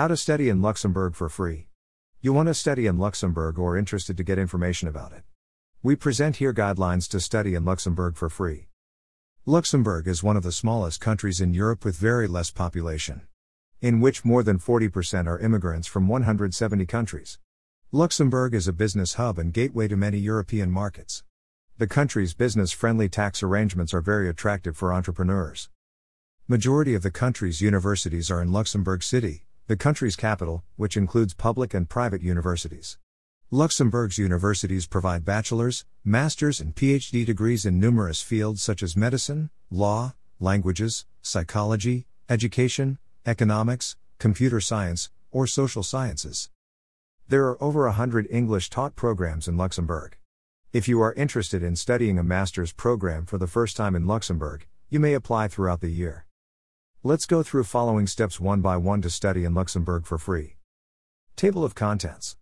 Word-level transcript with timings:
How 0.00 0.08
to 0.08 0.16
study 0.16 0.48
in 0.48 0.62
Luxembourg 0.62 1.14
for 1.14 1.28
free. 1.28 1.66
You 2.22 2.32
want 2.32 2.46
to 2.46 2.54
study 2.54 2.86
in 2.86 2.96
Luxembourg 2.96 3.58
or 3.58 3.76
interested 3.76 4.16
to 4.16 4.24
get 4.24 4.38
information 4.38 4.88
about 4.88 5.12
it. 5.12 5.24
We 5.82 5.94
present 5.94 6.36
here 6.36 6.54
guidelines 6.54 7.06
to 7.10 7.20
study 7.20 7.54
in 7.54 7.66
Luxembourg 7.66 8.16
for 8.16 8.30
free. 8.30 8.68
Luxembourg 9.44 10.08
is 10.08 10.22
one 10.22 10.38
of 10.38 10.42
the 10.42 10.52
smallest 10.52 11.02
countries 11.02 11.38
in 11.38 11.52
Europe 11.52 11.84
with 11.84 11.98
very 11.98 12.26
less 12.26 12.50
population, 12.50 13.26
in 13.82 14.00
which 14.00 14.24
more 14.24 14.42
than 14.42 14.58
40% 14.58 15.26
are 15.26 15.38
immigrants 15.38 15.86
from 15.86 16.08
170 16.08 16.86
countries. 16.86 17.38
Luxembourg 17.92 18.54
is 18.54 18.66
a 18.66 18.72
business 18.72 19.16
hub 19.16 19.38
and 19.38 19.52
gateway 19.52 19.86
to 19.86 19.98
many 19.98 20.16
European 20.16 20.70
markets. 20.70 21.24
The 21.76 21.86
country's 21.86 22.32
business 22.32 22.72
friendly 22.72 23.10
tax 23.10 23.42
arrangements 23.42 23.92
are 23.92 24.00
very 24.00 24.30
attractive 24.30 24.78
for 24.78 24.94
entrepreneurs. 24.94 25.68
Majority 26.48 26.94
of 26.94 27.02
the 27.02 27.10
country's 27.10 27.60
universities 27.60 28.30
are 28.30 28.40
in 28.40 28.50
Luxembourg 28.50 29.02
City, 29.02 29.44
the 29.70 29.76
country's 29.76 30.16
capital, 30.16 30.64
which 30.74 30.96
includes 30.96 31.32
public 31.32 31.74
and 31.74 31.88
private 31.88 32.22
universities. 32.22 32.98
Luxembourg's 33.52 34.18
universities 34.18 34.88
provide 34.88 35.24
bachelor's, 35.24 35.84
master's, 36.04 36.58
and 36.58 36.74
PhD 36.74 37.24
degrees 37.24 37.64
in 37.64 37.78
numerous 37.78 38.20
fields 38.20 38.62
such 38.62 38.82
as 38.82 38.96
medicine, 38.96 39.48
law, 39.70 40.14
languages, 40.40 41.06
psychology, 41.22 42.08
education, 42.28 42.98
economics, 43.24 43.94
computer 44.18 44.60
science, 44.60 45.08
or 45.30 45.46
social 45.46 45.84
sciences. 45.84 46.50
There 47.28 47.46
are 47.46 47.62
over 47.62 47.86
a 47.86 47.92
hundred 47.92 48.26
English 48.28 48.70
taught 48.70 48.96
programs 48.96 49.46
in 49.46 49.56
Luxembourg. 49.56 50.16
If 50.72 50.88
you 50.88 51.00
are 51.00 51.14
interested 51.14 51.62
in 51.62 51.76
studying 51.76 52.18
a 52.18 52.24
master's 52.24 52.72
program 52.72 53.24
for 53.24 53.38
the 53.38 53.46
first 53.46 53.76
time 53.76 53.94
in 53.94 54.04
Luxembourg, 54.04 54.66
you 54.88 54.98
may 54.98 55.14
apply 55.14 55.46
throughout 55.46 55.80
the 55.80 55.90
year. 55.90 56.26
Let's 57.02 57.24
go 57.24 57.42
through 57.42 57.64
following 57.64 58.06
steps 58.06 58.38
one 58.38 58.60
by 58.60 58.76
one 58.76 59.00
to 59.00 59.08
study 59.08 59.46
in 59.46 59.54
Luxembourg 59.54 60.04
for 60.04 60.18
free. 60.18 60.56
Table 61.34 61.64
of 61.64 61.74
Contents 61.74 62.36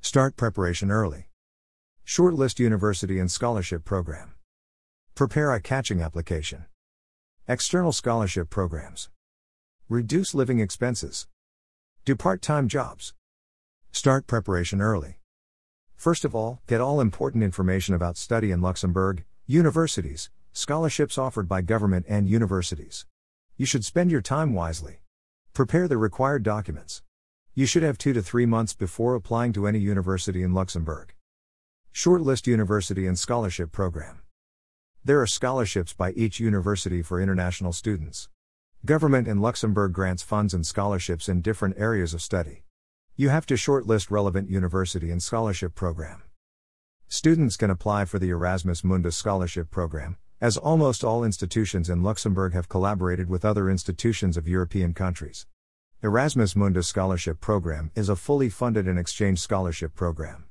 Start 0.00 0.36
preparation 0.36 0.90
early. 0.90 1.28
Shortlist 2.04 2.58
University 2.58 3.20
and 3.20 3.30
Scholarship 3.30 3.84
Program. 3.84 4.34
Prepare 5.14 5.52
a 5.52 5.60
catching 5.60 6.02
application. 6.02 6.64
External 7.46 7.92
scholarship 7.92 8.50
programs. 8.50 9.08
Reduce 9.88 10.34
living 10.34 10.58
expenses. 10.58 11.28
Do 12.04 12.16
part 12.16 12.42
time 12.42 12.66
jobs. 12.66 13.14
Start 13.92 14.26
preparation 14.26 14.80
early. 14.80 15.20
First 15.94 16.24
of 16.24 16.34
all, 16.34 16.60
get 16.66 16.80
all 16.80 17.00
important 17.00 17.44
information 17.44 17.94
about 17.94 18.16
study 18.16 18.50
in 18.50 18.60
Luxembourg, 18.60 19.22
universities, 19.46 20.28
scholarships 20.52 21.16
offered 21.16 21.48
by 21.48 21.60
government 21.60 22.04
and 22.08 22.28
universities. 22.28 23.06
You 23.58 23.64
should 23.64 23.86
spend 23.86 24.10
your 24.10 24.20
time 24.20 24.52
wisely. 24.52 25.00
Prepare 25.54 25.88
the 25.88 25.96
required 25.96 26.42
documents. 26.42 27.02
You 27.54 27.64
should 27.64 27.82
have 27.82 27.96
two 27.96 28.12
to 28.12 28.20
three 28.20 28.44
months 28.44 28.74
before 28.74 29.14
applying 29.14 29.54
to 29.54 29.66
any 29.66 29.78
university 29.78 30.42
in 30.42 30.52
Luxembourg. 30.52 31.14
Shortlist 31.94 32.46
University 32.46 33.06
and 33.06 33.18
Scholarship 33.18 33.72
Program. 33.72 34.20
There 35.02 35.22
are 35.22 35.26
scholarships 35.26 35.94
by 35.94 36.12
each 36.12 36.38
university 36.38 37.00
for 37.00 37.18
international 37.18 37.72
students. 37.72 38.28
Government 38.84 39.26
in 39.26 39.40
Luxembourg 39.40 39.94
grants 39.94 40.22
funds 40.22 40.52
and 40.52 40.66
scholarships 40.66 41.26
in 41.26 41.40
different 41.40 41.76
areas 41.78 42.12
of 42.12 42.20
study. 42.20 42.64
You 43.16 43.30
have 43.30 43.46
to 43.46 43.54
shortlist 43.54 44.10
relevant 44.10 44.50
university 44.50 45.10
and 45.10 45.22
scholarship 45.22 45.74
program. 45.74 46.24
Students 47.08 47.56
can 47.56 47.70
apply 47.70 48.04
for 48.04 48.18
the 48.18 48.28
Erasmus 48.28 48.82
Mundus 48.82 49.14
scholarship 49.14 49.70
program, 49.70 50.18
as 50.40 50.58
almost 50.58 51.02
all 51.02 51.24
institutions 51.24 51.88
in 51.88 52.02
Luxembourg 52.02 52.52
have 52.52 52.68
collaborated 52.68 53.30
with 53.30 53.42
other 53.42 53.70
institutions 53.70 54.36
of 54.36 54.46
European 54.46 54.92
countries. 54.92 55.46
Erasmus 56.02 56.54
Mundus 56.54 56.86
scholarship 56.86 57.40
program 57.40 57.90
is 57.94 58.10
a 58.10 58.16
fully 58.16 58.50
funded 58.50 58.86
and 58.86 58.98
exchange 58.98 59.38
scholarship 59.38 59.94
program. 59.94 60.44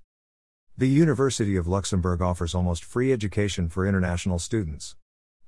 The 0.75 0.89
University 0.89 1.55
of 1.55 1.67
Luxembourg 1.67 2.19
offers 2.19 2.55
almost 2.55 2.83
free 2.83 3.13
education 3.13 3.69
for 3.69 3.85
international 3.85 4.39
students. 4.39 4.95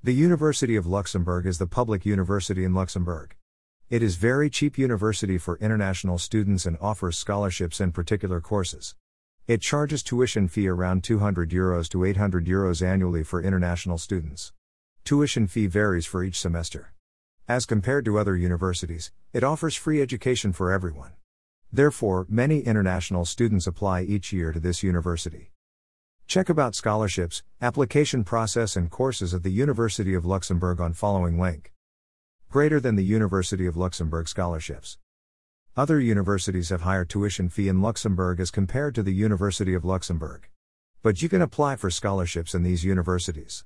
The 0.04 0.14
University 0.14 0.76
of 0.76 0.86
Luxembourg 0.86 1.44
is 1.44 1.58
the 1.58 1.66
public 1.66 2.06
university 2.06 2.64
in 2.64 2.74
Luxembourg. 2.74 3.34
It 3.90 4.04
is 4.04 4.14
very 4.14 4.48
cheap 4.48 4.78
university 4.78 5.36
for 5.36 5.58
international 5.58 6.16
students 6.18 6.64
and 6.64 6.78
offers 6.80 7.18
scholarships 7.18 7.80
in 7.80 7.90
particular 7.90 8.40
courses. 8.40 8.94
It 9.48 9.62
charges 9.62 10.02
tuition 10.02 10.46
fee 10.46 10.68
around 10.68 11.02
200 11.04 11.48
euros 11.48 11.88
to 11.88 12.04
800 12.04 12.44
euros 12.44 12.86
annually 12.86 13.22
for 13.22 13.42
international 13.42 13.96
students. 13.96 14.52
Tuition 15.04 15.46
fee 15.46 15.66
varies 15.66 16.04
for 16.04 16.22
each 16.22 16.38
semester. 16.38 16.92
As 17.48 17.64
compared 17.64 18.04
to 18.04 18.18
other 18.18 18.36
universities, 18.36 19.10
it 19.32 19.42
offers 19.42 19.74
free 19.74 20.02
education 20.02 20.52
for 20.52 20.70
everyone. 20.70 21.12
Therefore, 21.72 22.26
many 22.28 22.60
international 22.60 23.24
students 23.24 23.66
apply 23.66 24.02
each 24.02 24.34
year 24.34 24.52
to 24.52 24.60
this 24.60 24.82
university. 24.82 25.52
Check 26.26 26.50
about 26.50 26.74
scholarships, 26.74 27.42
application 27.62 28.24
process 28.24 28.76
and 28.76 28.90
courses 28.90 29.32
at 29.32 29.44
the 29.44 29.50
University 29.50 30.12
of 30.12 30.26
Luxembourg 30.26 30.78
on 30.78 30.92
following 30.92 31.40
link 31.40 31.72
greater 32.50 32.80
than 32.80 32.96
the 32.96 33.04
University 33.04 33.66
of 33.66 33.78
Luxembourg 33.78 34.28
scholarships. 34.28 34.98
Other 35.78 36.00
universities 36.00 36.70
have 36.70 36.80
higher 36.80 37.04
tuition 37.04 37.48
fee 37.48 37.68
in 37.68 37.80
Luxembourg 37.80 38.40
as 38.40 38.50
compared 38.50 38.96
to 38.96 39.02
the 39.04 39.14
University 39.14 39.74
of 39.74 39.84
Luxembourg. 39.84 40.48
But 41.04 41.22
you 41.22 41.28
can 41.28 41.40
apply 41.40 41.76
for 41.76 41.88
scholarships 41.88 42.52
in 42.52 42.64
these 42.64 42.82
universities. 42.82 43.64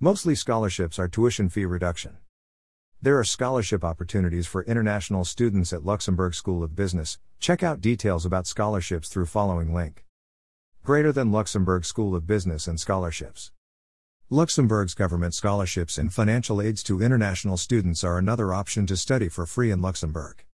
Mostly 0.00 0.34
scholarships 0.34 0.98
are 0.98 1.06
tuition 1.06 1.50
fee 1.50 1.66
reduction. 1.66 2.16
There 3.02 3.18
are 3.18 3.24
scholarship 3.24 3.84
opportunities 3.84 4.46
for 4.46 4.64
international 4.64 5.26
students 5.26 5.74
at 5.74 5.84
Luxembourg 5.84 6.34
School 6.34 6.62
of 6.62 6.74
Business. 6.74 7.18
Check 7.40 7.62
out 7.62 7.82
details 7.82 8.24
about 8.24 8.46
scholarships 8.46 9.10
through 9.10 9.26
following 9.26 9.74
link. 9.74 10.06
Greater 10.82 11.12
than 11.12 11.30
Luxembourg 11.30 11.84
School 11.84 12.16
of 12.16 12.26
Business 12.26 12.66
and 12.68 12.80
scholarships. 12.80 13.52
Luxembourg's 14.30 14.94
government 14.94 15.34
scholarships 15.34 15.98
and 15.98 16.10
financial 16.10 16.62
aids 16.62 16.82
to 16.84 17.02
international 17.02 17.58
students 17.58 18.02
are 18.02 18.16
another 18.16 18.54
option 18.54 18.86
to 18.86 18.96
study 18.96 19.28
for 19.28 19.44
free 19.44 19.70
in 19.70 19.82
Luxembourg. 19.82 20.46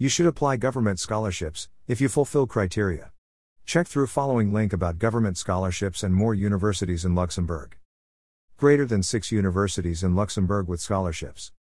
You 0.00 0.08
should 0.08 0.24
apply 0.24 0.56
government 0.56 0.98
scholarships 0.98 1.68
if 1.86 2.00
you 2.00 2.08
fulfill 2.08 2.46
criteria. 2.46 3.12
Check 3.66 3.86
through 3.86 4.06
following 4.06 4.50
link 4.50 4.72
about 4.72 4.98
government 4.98 5.36
scholarships 5.36 6.02
and 6.02 6.14
more 6.14 6.32
universities 6.32 7.04
in 7.04 7.14
Luxembourg. 7.14 7.76
Greater 8.56 8.86
than 8.86 9.02
6 9.02 9.30
universities 9.30 10.02
in 10.02 10.16
Luxembourg 10.16 10.68
with 10.68 10.80
scholarships. 10.80 11.52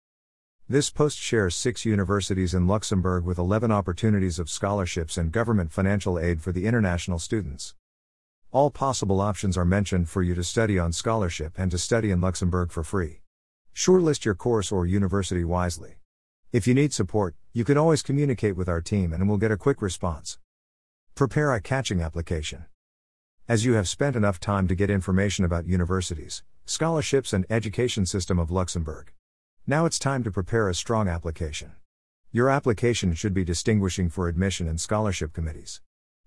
This 0.70 0.90
post 0.90 1.18
shares 1.18 1.54
6 1.54 1.84
universities 1.84 2.54
in 2.54 2.66
Luxembourg 2.66 3.26
with 3.26 3.38
11 3.38 3.74
opportunities 3.74 4.40
of 4.40 4.50
scholarships 4.50 5.18
and 5.18 5.34
government 5.34 5.74
financial 5.74 6.18
aid 6.18 6.42
for 6.42 6.54
the 6.54 6.66
international 6.66 7.20
students. 7.20 7.76
All 8.54 8.72
possible 8.72 9.20
options 9.20 9.58
are 9.58 9.66
mentioned 9.66 10.08
for 10.08 10.24
you 10.24 10.34
to 10.36 10.46
study 10.46 10.80
on 10.80 10.94
scholarship 10.94 11.60
and 11.60 11.70
to 11.72 11.78
study 11.78 12.10
in 12.10 12.22
Luxembourg 12.22 12.72
for 12.72 12.86
free. 12.86 13.20
Shortlist 13.76 14.24
your 14.24 14.34
course 14.34 14.72
or 14.72 14.86
university 14.86 15.44
wisely. 15.44 15.99
If 16.52 16.66
you 16.66 16.74
need 16.74 16.94
support, 16.94 17.36
you 17.54 17.64
can 17.64 17.78
always 17.78 18.02
communicate 18.02 18.56
with 18.56 18.68
our 18.68 18.82
team 18.82 19.14
and 19.14 19.30
we'll 19.30 19.38
get 19.38 19.52
a 19.52 19.58
quick 19.58 19.84
response. 19.84 20.40
Prepare 21.14 21.54
a 21.54 21.62
catching 21.62 22.02
application. 22.02 22.66
As 23.48 23.66
you 23.66 23.74
have 23.74 23.88
spent 23.88 24.16
enough 24.16 24.40
time 24.40 24.68
to 24.68 24.74
get 24.74 24.90
information 24.90 25.46
about 25.46 25.68
universities, 25.68 26.42
scholarships, 26.66 27.34
and 27.34 27.46
education 27.52 28.08
system 28.08 28.40
of 28.40 28.50
Luxembourg. 28.50 29.14
Now 29.68 29.86
it's 29.86 30.00
time 30.00 30.24
to 30.24 30.32
prepare 30.32 30.68
a 30.68 30.74
strong 30.74 31.08
application. 31.08 31.74
Your 32.32 32.50
application 32.50 33.14
should 33.14 33.36
be 33.36 33.44
distinguishing 33.44 34.10
for 34.10 34.28
admission 34.28 34.68
and 34.68 34.82
scholarship 34.82 35.34
committees. 35.34 35.82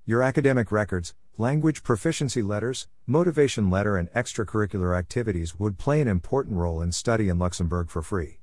Your 0.07 0.23
academic 0.23 0.71
records, 0.71 1.15
language 1.37 1.83
proficiency 1.83 2.43
letters, 2.43 2.87
motivation 3.09 3.71
letter, 3.71 3.97
and 3.97 4.09
extracurricular 4.13 4.97
activities 4.97 5.59
would 5.59 5.79
play 5.79 6.01
an 6.01 6.07
important 6.07 6.59
role 6.59 6.81
in 6.81 6.93
study 6.93 7.29
in 7.29 7.41
Luxembourg 7.41 7.89
for 7.89 8.03
free. 8.03 8.39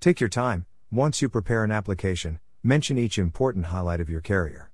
Take 0.00 0.20
your 0.20 0.30
time, 0.30 0.64
once 0.90 1.20
you 1.20 1.28
prepare 1.28 1.64
an 1.64 1.70
application, 1.70 2.40
mention 2.62 2.96
each 2.96 3.18
important 3.18 3.66
highlight 3.66 4.00
of 4.00 4.08
your 4.08 4.22
career. 4.22 4.70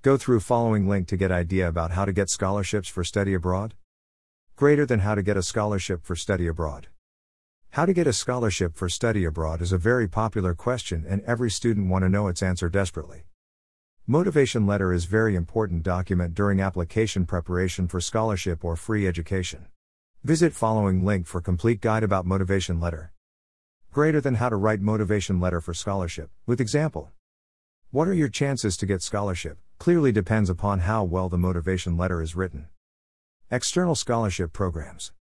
Go 0.00 0.16
through 0.16 0.38
following 0.38 0.88
link 0.88 1.08
to 1.08 1.16
get 1.16 1.32
idea 1.32 1.66
about 1.66 1.90
how 1.90 2.04
to 2.04 2.12
get 2.12 2.30
scholarships 2.30 2.88
for 2.88 3.02
study 3.02 3.34
abroad. 3.34 3.74
Greater 4.54 4.86
than 4.86 5.00
how 5.00 5.16
to 5.16 5.22
get 5.22 5.36
a 5.36 5.42
scholarship 5.42 6.04
for 6.04 6.14
study 6.14 6.46
abroad. 6.46 6.86
How 7.70 7.86
to 7.86 7.92
get 7.92 8.06
a 8.06 8.12
scholarship 8.12 8.76
for 8.76 8.88
study 8.88 9.24
abroad 9.24 9.60
is 9.60 9.72
a 9.72 9.78
very 9.78 10.06
popular 10.06 10.54
question 10.54 11.04
and 11.08 11.22
every 11.22 11.50
student 11.50 11.90
want 11.90 12.04
to 12.04 12.08
know 12.08 12.28
its 12.28 12.42
answer 12.42 12.68
desperately. 12.68 13.24
Motivation 14.06 14.64
letter 14.64 14.92
is 14.92 15.06
very 15.06 15.34
important 15.34 15.82
document 15.82 16.34
during 16.34 16.60
application 16.60 17.26
preparation 17.26 17.88
for 17.88 18.00
scholarship 18.00 18.64
or 18.64 18.76
free 18.76 19.08
education. 19.08 19.66
Visit 20.22 20.52
following 20.52 21.04
link 21.04 21.26
for 21.26 21.40
complete 21.40 21.80
guide 21.80 22.04
about 22.04 22.26
motivation 22.26 22.78
letter. 22.78 23.12
Greater 23.92 24.22
than 24.22 24.36
how 24.36 24.48
to 24.48 24.56
write 24.56 24.80
motivation 24.80 25.38
letter 25.38 25.60
for 25.60 25.74
scholarship, 25.74 26.30
with 26.46 26.62
example. 26.62 27.10
What 27.90 28.08
are 28.08 28.14
your 28.14 28.30
chances 28.30 28.74
to 28.78 28.86
get 28.86 29.02
scholarship? 29.02 29.58
Clearly 29.76 30.12
depends 30.12 30.48
upon 30.48 30.78
how 30.78 31.04
well 31.04 31.28
the 31.28 31.36
motivation 31.36 31.98
letter 31.98 32.22
is 32.22 32.34
written. 32.34 32.68
External 33.50 33.94
scholarship 33.94 34.54
programs. 34.54 35.12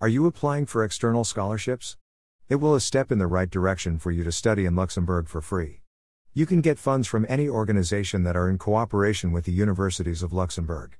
Are 0.00 0.08
you 0.08 0.24
applying 0.24 0.64
for 0.64 0.82
external 0.82 1.24
scholarships? 1.24 1.98
It 2.48 2.54
will 2.54 2.74
a 2.74 2.80
step 2.80 3.12
in 3.12 3.18
the 3.18 3.26
right 3.26 3.50
direction 3.50 3.98
for 3.98 4.10
you 4.10 4.24
to 4.24 4.32
study 4.32 4.64
in 4.64 4.74
Luxembourg 4.74 5.28
for 5.28 5.42
free. 5.42 5.82
You 6.32 6.46
can 6.46 6.62
get 6.62 6.78
funds 6.78 7.06
from 7.06 7.26
any 7.28 7.50
organization 7.50 8.22
that 8.22 8.34
are 8.34 8.48
in 8.48 8.56
cooperation 8.56 9.30
with 9.30 9.44
the 9.44 9.52
universities 9.52 10.22
of 10.22 10.32
Luxembourg. 10.32 10.96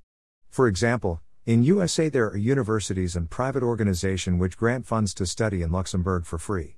For 0.51 0.69
example, 0.69 1.23
in 1.47 1.63
USA 1.63 2.11
there 2.11 2.29
are 2.29 2.37
universities 2.37 3.17
and 3.17 3.31
private 3.31 3.63
organization 3.63 4.37
which 4.37 4.59
grant 4.59 4.87
funds 4.87 5.15
to 5.15 5.25
study 5.25 5.63
in 5.63 5.73
Luxembourg 5.73 6.27
for 6.27 6.37
free. 6.37 6.77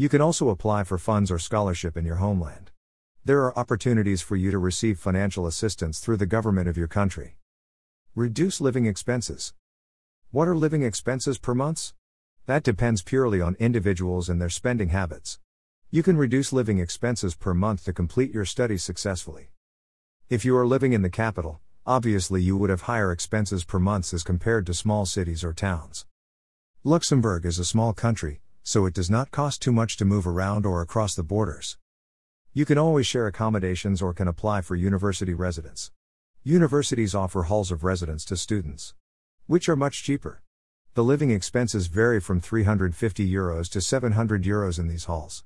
You 0.00 0.08
can 0.08 0.22
also 0.22 0.48
apply 0.48 0.84
for 0.84 0.96
funds 0.96 1.30
or 1.30 1.38
scholarship 1.38 1.94
in 1.94 2.06
your 2.06 2.16
homeland. 2.16 2.70
There 3.22 3.42
are 3.44 3.58
opportunities 3.58 4.22
for 4.22 4.34
you 4.34 4.50
to 4.50 4.56
receive 4.56 4.98
financial 4.98 5.46
assistance 5.46 6.00
through 6.00 6.16
the 6.16 6.24
government 6.24 6.70
of 6.70 6.78
your 6.78 6.88
country. 6.88 7.36
Reduce 8.14 8.62
living 8.62 8.86
expenses. 8.86 9.52
What 10.30 10.48
are 10.48 10.56
living 10.56 10.82
expenses 10.84 11.36
per 11.36 11.54
month? 11.54 11.92
That 12.46 12.62
depends 12.62 13.02
purely 13.02 13.42
on 13.42 13.56
individuals 13.60 14.30
and 14.30 14.40
their 14.40 14.48
spending 14.48 14.88
habits. 14.88 15.38
You 15.90 16.02
can 16.02 16.16
reduce 16.16 16.50
living 16.50 16.78
expenses 16.78 17.34
per 17.34 17.52
month 17.52 17.84
to 17.84 17.92
complete 17.92 18.32
your 18.32 18.46
studies 18.46 18.82
successfully. 18.82 19.50
If 20.30 20.46
you 20.46 20.56
are 20.56 20.66
living 20.66 20.94
in 20.94 21.02
the 21.02 21.10
capital, 21.10 21.60
obviously 21.84 22.40
you 22.40 22.56
would 22.56 22.70
have 22.70 22.88
higher 22.88 23.12
expenses 23.12 23.66
per 23.66 23.78
month 23.78 24.14
as 24.14 24.22
compared 24.22 24.64
to 24.64 24.72
small 24.72 25.04
cities 25.04 25.44
or 25.44 25.52
towns. 25.52 26.06
Luxembourg 26.84 27.44
is 27.44 27.58
a 27.58 27.66
small 27.66 27.92
country, 27.92 28.40
so 28.62 28.86
it 28.86 28.94
does 28.94 29.10
not 29.10 29.30
cost 29.30 29.62
too 29.62 29.72
much 29.72 29.96
to 29.96 30.04
move 30.04 30.26
around 30.26 30.66
or 30.66 30.82
across 30.82 31.14
the 31.14 31.22
borders. 31.22 31.78
You 32.52 32.64
can 32.64 32.78
always 32.78 33.06
share 33.06 33.26
accommodations 33.26 34.02
or 34.02 34.12
can 34.12 34.28
apply 34.28 34.62
for 34.62 34.76
university 34.76 35.34
residence. 35.34 35.92
Universities 36.42 37.14
offer 37.14 37.44
halls 37.44 37.70
of 37.70 37.84
residence 37.84 38.24
to 38.24 38.36
students, 38.36 38.94
which 39.46 39.68
are 39.68 39.76
much 39.76 40.02
cheaper. 40.02 40.42
The 40.94 41.04
living 41.04 41.30
expenses 41.30 41.86
vary 41.86 42.20
from 42.20 42.40
350 42.40 43.30
euros 43.30 43.68
to 43.70 43.80
700 43.80 44.42
euros 44.42 44.78
in 44.78 44.88
these 44.88 45.04
halls. 45.04 45.44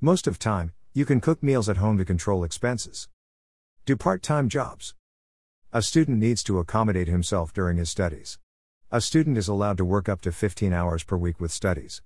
Most 0.00 0.26
of 0.26 0.38
time, 0.38 0.72
you 0.92 1.04
can 1.04 1.20
cook 1.20 1.42
meals 1.42 1.68
at 1.68 1.78
home 1.78 1.96
to 1.98 2.04
control 2.04 2.44
expenses. 2.44 3.08
Do 3.86 3.96
part-time 3.96 4.48
jobs. 4.48 4.94
A 5.72 5.82
student 5.82 6.18
needs 6.18 6.42
to 6.44 6.58
accommodate 6.58 7.08
himself 7.08 7.52
during 7.52 7.78
his 7.78 7.88
studies. 7.88 8.38
A 8.90 9.00
student 9.00 9.38
is 9.38 9.48
allowed 9.48 9.76
to 9.78 9.84
work 9.84 10.08
up 10.08 10.20
to 10.22 10.32
15 10.32 10.72
hours 10.72 11.04
per 11.04 11.16
week 11.16 11.40
with 11.40 11.52
studies. 11.52 12.02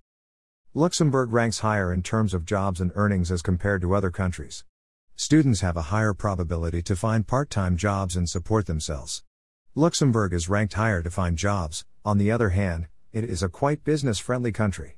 Luxembourg 0.75 1.35
ranks 1.35 1.59
higher 1.59 1.93
in 1.93 2.03
terms 2.03 2.33
of 2.33 2.47
jobs 2.47 2.81
and 2.81 2.93
earnings 2.95 3.31
as 3.31 3.43
compared 3.43 3.83
to 3.83 3.95
other 3.95 4.11
countries. 4.11 4.65
Students 5.17 5.61
have 5.61 5.77
a 5.77 5.91
higher 5.93 6.15
probability 6.15 6.81
to 6.85 6.97
find 6.97 7.27
part 7.27 7.51
time 7.51 7.77
jobs 7.77 8.17
and 8.17 8.27
support 8.27 8.65
themselves. 8.65 9.23
Luxembourg 9.75 10.33
is 10.33 10.49
ranked 10.49 10.73
higher 10.73 11.03
to 11.03 11.11
find 11.11 11.37
jobs, 11.37 11.85
on 12.07 12.17
the 12.17 12.31
other 12.31 12.49
hand, 12.49 12.87
it 13.13 13.23
is 13.23 13.43
a 13.43 13.51
quite 13.51 13.85
business 13.85 14.19
friendly 14.19 14.51
country. 14.51 14.97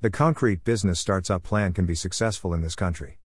The 0.00 0.10
concrete 0.10 0.64
business 0.64 0.98
starts 0.98 1.30
up 1.30 1.44
plan 1.44 1.72
can 1.72 1.86
be 1.86 1.94
successful 1.94 2.52
in 2.52 2.60
this 2.60 2.74
country. 2.74 3.20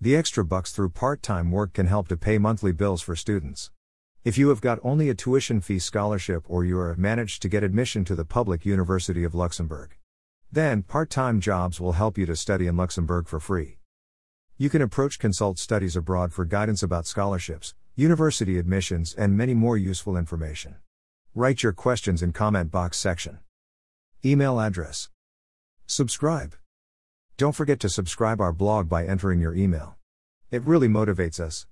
The 0.00 0.14
extra 0.14 0.44
bucks 0.44 0.70
through 0.70 0.90
part 0.90 1.24
time 1.24 1.50
work 1.50 1.72
can 1.72 1.88
help 1.88 2.06
to 2.06 2.16
pay 2.16 2.38
monthly 2.38 2.70
bills 2.70 3.02
for 3.02 3.16
students. 3.16 3.72
If 4.22 4.38
you 4.38 4.50
have 4.50 4.60
got 4.60 4.78
only 4.84 5.08
a 5.08 5.14
tuition 5.16 5.60
fee 5.60 5.80
scholarship 5.80 6.44
or 6.46 6.64
you 6.64 6.78
are 6.78 6.94
managed 6.96 7.42
to 7.42 7.48
get 7.48 7.64
admission 7.64 8.04
to 8.04 8.14
the 8.14 8.24
Public 8.24 8.64
University 8.64 9.24
of 9.24 9.34
Luxembourg, 9.34 9.96
then 10.56 10.82
part 10.82 11.10
time 11.10 11.38
jobs 11.38 11.80
will 11.80 11.92
help 11.92 12.16
you 12.16 12.26
to 12.26 12.34
study 12.34 12.66
in 12.66 12.76
Luxembourg 12.76 13.28
for 13.28 13.38
free. 13.38 13.76
You 14.56 14.70
can 14.70 14.82
approach 14.82 15.18
Consult 15.18 15.58
Studies 15.58 15.96
Abroad 15.96 16.32
for 16.32 16.46
guidance 16.46 16.82
about 16.82 17.06
scholarships, 17.06 17.74
university 17.94 18.58
admissions, 18.58 19.14
and 19.14 19.36
many 19.36 19.54
more 19.54 19.76
useful 19.76 20.16
information. 20.16 20.76
Write 21.34 21.62
your 21.62 21.74
questions 21.74 22.22
in 22.22 22.32
comment 22.32 22.70
box 22.70 22.96
section. 22.96 23.38
Email 24.24 24.58
address 24.58 25.10
Subscribe. 25.86 26.54
Don't 27.36 27.54
forget 27.54 27.78
to 27.80 27.88
subscribe 27.88 28.40
our 28.40 28.52
blog 28.52 28.88
by 28.88 29.04
entering 29.06 29.40
your 29.40 29.54
email. 29.54 29.96
It 30.50 30.62
really 30.64 30.88
motivates 30.88 31.38
us. 31.38 31.64